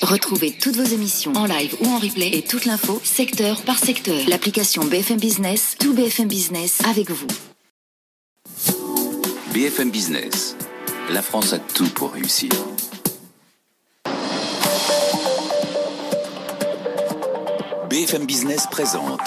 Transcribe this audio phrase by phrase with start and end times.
[0.00, 4.18] Retrouvez toutes vos émissions en live ou en replay et toute l'info secteur par secteur.
[4.28, 7.26] L'application BFM Business, tout BFM Business avec vous.
[9.52, 10.56] BFM Business.
[11.10, 12.50] La France a tout pour réussir.
[17.90, 19.20] BFM Business présente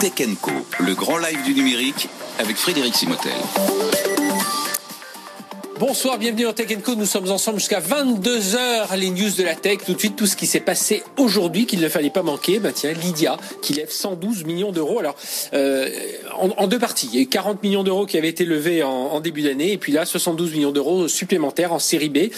[0.00, 3.32] Tech Co, le grand live du numérique avec Frédéric Simotel.
[5.78, 6.94] Bonsoir, bienvenue dans Tech Co.
[6.94, 9.80] Nous sommes ensemble jusqu'à 22h, les news de la tech.
[9.84, 12.60] Tout de suite, tout ce qui s'est passé aujourd'hui qu'il ne fallait pas manquer.
[12.60, 15.00] Bah tiens, Lydia, qui lève 112 millions d'euros.
[15.00, 15.16] Alors,
[15.52, 15.90] euh,
[16.38, 17.10] en, deux parties.
[17.12, 19.72] Il y a eu 40 millions d'euros qui avaient été levés en, début d'année.
[19.72, 22.30] Et puis là, 72 millions d'euros supplémentaires en série B.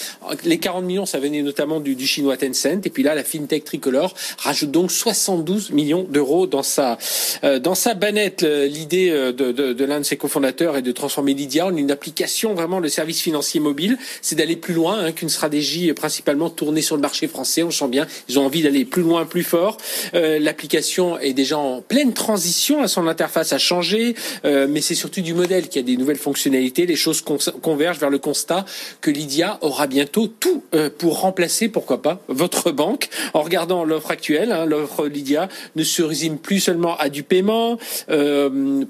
[0.42, 2.84] Les 40 millions, ça venait notamment du, chinois Tencent.
[2.86, 6.98] Et puis là, la FinTech Tricolore rajoute donc 72 millions d'euros dans sa,
[7.45, 8.42] euh, dans sa banette.
[8.42, 11.92] L'idée euh, de, de, de l'un de ses cofondateurs est de transformer Lydia en une
[11.92, 16.80] application vraiment de service financier mobile, c'est d'aller plus loin hein, qu'une stratégie principalement tournée
[16.80, 17.62] sur le marché français.
[17.62, 19.76] On le sent bien, ils ont envie d'aller plus loin, plus fort.
[20.14, 24.14] Euh, L'application est déjà en pleine transition, son interface a changé,
[24.46, 26.86] euh, mais c'est surtout du modèle qui a des nouvelles fonctionnalités.
[26.86, 28.64] Les choses convergent vers le constat
[29.02, 33.10] que Lydia aura bientôt tout euh, pour remplacer, pourquoi pas, votre banque.
[33.34, 37.76] En regardant l'offre actuelle, hein, l'offre Lydia ne se résume plus seulement à du paiement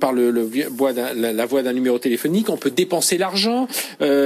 [0.00, 2.50] par la, voie d'un numéro téléphonique.
[2.50, 3.66] On peut dépenser l'argent.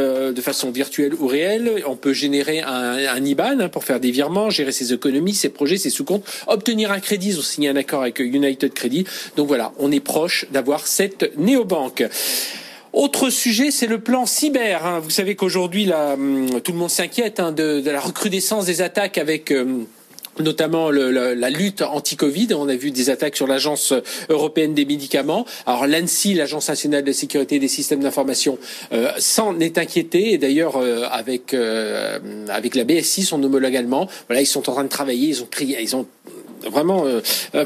[0.02, 1.82] De façon virtuelle ou réelle.
[1.86, 5.76] On peut générer un, IBAN hein, pour faire des virements, gérer ses économies, ses projets,
[5.76, 7.28] ses sous-comptes, obtenir un crédit.
[7.30, 9.04] Ils ont signé un accord avec United Credit.
[9.36, 12.04] Donc voilà, on est proche d'avoir cette néobanque.
[12.92, 14.84] Autre sujet, c'est le plan cyber.
[14.84, 15.00] Hein.
[15.02, 19.16] Vous savez qu'aujourd'hui, hum, tout le monde s'inquiète hein, de, de, la recrudescence des attaques
[19.16, 19.86] avec hum,
[20.38, 22.54] notamment la lutte anti-Covid.
[22.54, 23.92] On a vu des attaques sur l'Agence
[24.28, 25.44] européenne des médicaments.
[25.66, 28.58] Alors l'ANSI, l'Agence nationale de sécurité des systèmes d'information,
[28.92, 30.32] euh, s'en est inquiété.
[30.32, 34.72] Et d'ailleurs, euh, avec euh, avec la BSI, son homologue allemand, voilà, ils sont en
[34.72, 35.28] train de travailler.
[35.28, 36.06] Ils ont ils ont
[36.70, 37.20] vraiment euh,
[37.54, 37.64] euh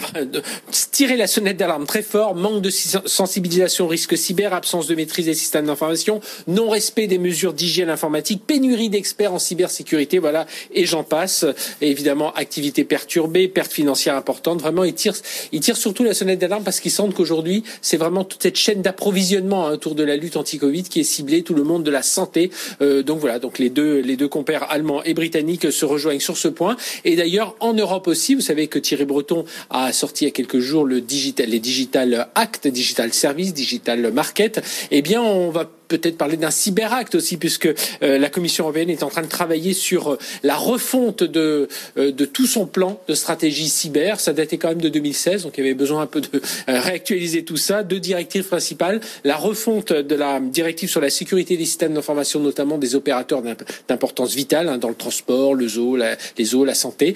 [0.93, 5.27] tirer la sonnette d'alarme très fort, manque de sensibilisation au risque cyber, absence de maîtrise
[5.27, 11.05] des systèmes d'information, non-respect des mesures d'hygiène informatique, pénurie d'experts en cybersécurité, voilà, et j'en
[11.05, 11.45] passe.
[11.81, 14.61] Évidemment, activité perturbée, perte financière importante.
[14.61, 15.17] Vraiment, ils tirent,
[15.53, 18.83] ils tirent surtout la sonnette d'alarme parce qu'ils sentent qu'aujourd'hui, c'est vraiment toute cette chaîne
[18.83, 22.03] d'approvisionnement hein, autour de la lutte anti-Covid qui est ciblée, tout le monde de la
[22.03, 22.51] santé.
[22.81, 26.37] Euh, donc voilà, donc les deux, les deux compères allemands et britanniques se rejoignent sur
[26.37, 26.77] ce point.
[27.05, 30.33] Et d'ailleurs, en Europe aussi, vous savez que Thierry Breton a sorti il y a
[30.33, 34.63] quelques jours le digital, les Digital Act, Digital Service, Digital Market.
[34.91, 37.67] Eh bien, on va peut-être parler d'un cyberacte aussi, puisque
[38.03, 42.13] euh, la Commission européenne est en train de travailler sur euh, la refonte de, euh,
[42.13, 44.21] de tout son plan de stratégie cyber.
[44.21, 47.45] Ça datait quand même de 2016, donc il y avait besoin un peu de réactualiser
[47.45, 47.83] tout ça.
[47.83, 52.79] Deux directives principales la refonte de la directive sur la sécurité des systèmes d'information, notamment
[52.79, 53.43] des opérateurs
[53.89, 55.97] d'importance vitale hein, dans le transport, le zoo,
[56.39, 57.15] les eaux, la santé.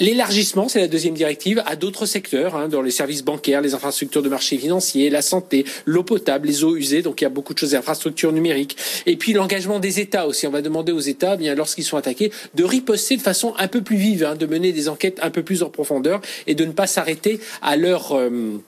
[0.00, 4.22] L'élargissement, c'est la deuxième directive, à d'autres secteurs, hein, dans les services bancaires, les infrastructures
[4.22, 7.02] de marché financier, la santé, l'eau potable, les eaux usées.
[7.02, 8.76] Donc il y a beaucoup de choses, infrastructures numérique.
[9.06, 10.46] Et puis l'engagement des États aussi.
[10.46, 13.82] On va demander aux États, bien lorsqu'ils sont attaqués, de riposter de façon un peu
[13.82, 16.72] plus vive, hein, de mener des enquêtes un peu plus en profondeur et de ne
[16.72, 18.58] pas s'arrêter à leur euh,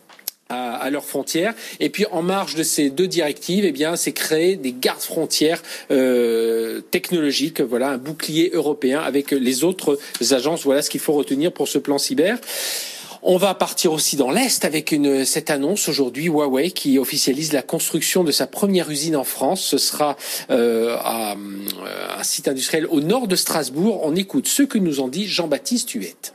[0.49, 1.54] à, leurs frontières.
[1.81, 5.62] Et puis en marge de ces deux directives, eh bien, c'est créer des gardes frontières
[5.91, 7.60] euh, technologiques.
[7.60, 9.99] Voilà, un bouclier européen avec les autres
[10.31, 10.65] agences.
[10.65, 12.38] Voilà ce qu'il faut retenir pour ce plan cyber.
[13.26, 17.62] On va partir aussi dans l'Est avec une, cette annonce aujourd'hui, Huawei qui officialise la
[17.62, 19.62] construction de sa première usine en France.
[19.64, 20.18] Ce sera
[20.50, 24.00] euh, euh, un site industriel au nord de Strasbourg.
[24.02, 26.34] On écoute ce que nous en dit Jean-Baptiste Huette.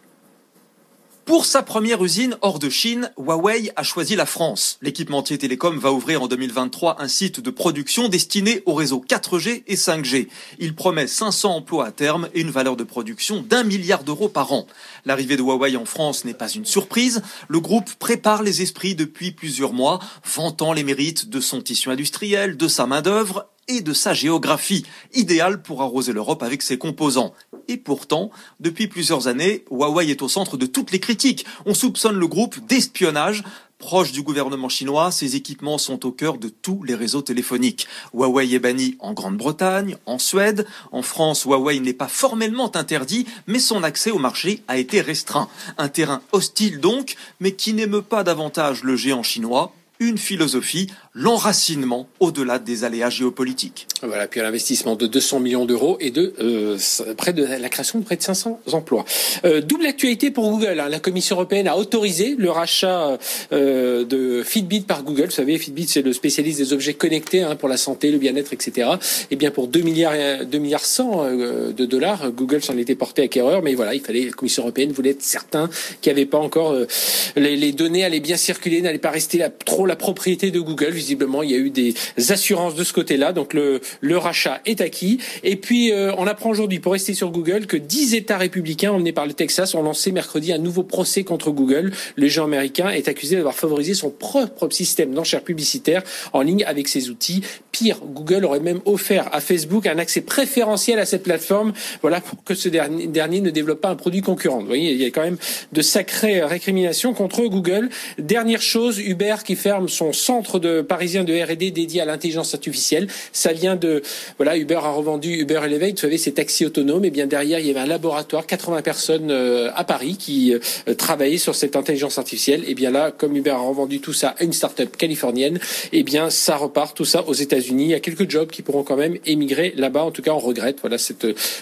[1.30, 4.80] Pour sa première usine hors de Chine, Huawei a choisi la France.
[4.82, 9.76] L'équipementier télécom va ouvrir en 2023 un site de production destiné au réseau 4G et
[9.76, 10.28] 5G.
[10.58, 14.52] Il promet 500 emplois à terme et une valeur de production d'un milliard d'euros par
[14.54, 14.66] an.
[15.06, 17.22] L'arrivée de Huawei en France n'est pas une surprise.
[17.48, 22.58] Le groupe prépare les esprits depuis plusieurs mois, vantant les mérites de son tissu industriel,
[22.58, 27.34] de sa main-d'œuvre et de sa géographie, idéale pour arroser l'Europe avec ses composants.
[27.70, 31.46] Et pourtant, depuis plusieurs années, Huawei est au centre de toutes les critiques.
[31.66, 33.44] On soupçonne le groupe d'espionnage
[33.80, 37.88] Proche du gouvernement chinois, ces équipements sont au cœur de tous les réseaux téléphoniques.
[38.14, 40.68] Huawei est banni en Grande-Bretagne, en Suède.
[40.92, 45.48] En France, Huawei n'est pas formellement interdit, mais son accès au marché a été restreint.
[45.78, 49.72] Un terrain hostile donc, mais qui n'émeut pas davantage le géant chinois.
[50.02, 53.88] Une philosophie l'enracinement au-delà des aléas géopolitiques.
[54.02, 56.78] Voilà, puis un investissement de 200 millions d'euros et de euh,
[57.18, 59.04] près de la création de près de 500 emplois.
[59.44, 60.80] Euh, double actualité pour Google.
[60.80, 60.88] Hein.
[60.88, 63.18] La Commission européenne a autorisé le rachat
[63.52, 65.26] euh, de Fitbit par Google.
[65.26, 68.54] Vous savez, Fitbit c'est le spécialiste des objets connectés hein, pour la santé, le bien-être,
[68.54, 68.92] etc.
[68.92, 70.14] Et eh bien pour 2 milliards
[70.46, 73.62] 2 milliards 100 euh, de dollars, Google s'en était porté acquéreur.
[73.62, 75.70] Mais voilà, il fallait la Commission européenne voulait être certain
[76.02, 76.88] qu'il n'y avait pas encore euh,
[77.36, 80.92] les, les, données allaient bien circuler, n'allaient pas rester la, trop la propriété de Google
[80.92, 81.94] visiblement, il y a eu des
[82.30, 83.34] assurances de ce côté-là.
[83.34, 85.20] Donc le, le rachat est acquis.
[85.44, 89.12] Et puis, euh, on apprend aujourd'hui, pour rester sur Google, que 10 États républicains emmenés
[89.12, 91.92] par le Texas ont lancé mercredi un nouveau procès contre Google.
[92.16, 96.04] Le géant américain est accusé d'avoir favorisé son propre système d'enchères publicitaires
[96.34, 97.42] en ligne avec ses outils.
[97.72, 102.44] Pire, Google aurait même offert à Facebook un accès préférentiel à cette plateforme, voilà, pour
[102.44, 104.60] que ce dernier, dernier ne développe pas un produit concurrent.
[104.60, 105.38] Vous voyez, il y a quand même
[105.74, 107.90] de sacrées récriminations contre Google.
[108.18, 113.08] Dernière chose, Uber qui ferme son centre de parisien de R&D dédié à l'intelligence artificielle.
[113.32, 114.02] Ça vient de
[114.38, 117.06] voilà, Uber a revendu Uber Elevate, vous savez, ces taxis autonomes.
[117.06, 120.94] Et bien derrière, il y avait un laboratoire, 80 personnes euh, à Paris qui euh,
[120.96, 122.64] travaillaient sur cette intelligence artificielle.
[122.68, 125.60] Et bien là, comme Uber a revendu tout ça à une start-up californienne,
[125.92, 127.86] et bien ça repart tout ça aux États-Unis.
[127.86, 130.04] Il y a quelques jobs qui pourront quand même émigrer là-bas.
[130.04, 130.98] En tout cas, on regrette voilà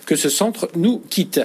[0.06, 1.40] que ce centre nous quitte.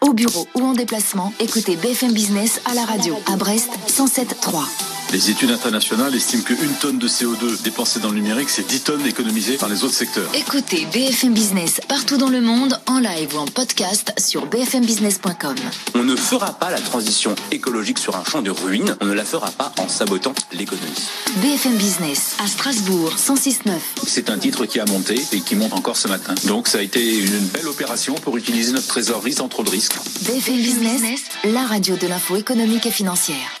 [0.00, 5.03] Au bureau ou en déplacement, écoutez BFM Business à la radio à Brest 107.3.
[5.14, 9.06] Les études internationales estiment qu'une tonne de CO2 dépensée dans le numérique, c'est 10 tonnes
[9.06, 10.28] économisées dans les autres secteurs.
[10.34, 15.54] Écoutez BFM Business partout dans le monde, en live ou en podcast sur bfmbusiness.com.
[15.94, 19.24] On ne fera pas la transition écologique sur un champ de ruines, on ne la
[19.24, 21.08] fera pas en sabotant l'économie.
[21.36, 23.70] BFM Business à Strasbourg 106.9.
[24.08, 26.34] C'est un titre qui a monté et qui monte encore ce matin.
[26.48, 29.94] Donc ça a été une belle opération pour utiliser notre trésorerie sans trop de risques.
[30.22, 33.60] BFM Business, la radio de l'info économique et financière.